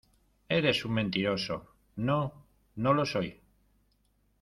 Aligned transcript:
¡Eres 0.49 0.83
un 0.83 0.93
mentiroso!¡ 0.93 1.73
no, 1.95 2.33
no 2.75 2.95
lo 2.95 3.05
soy! 3.05 3.39